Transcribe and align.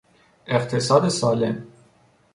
اقتصاد 0.47 1.07
سالم 1.09 1.67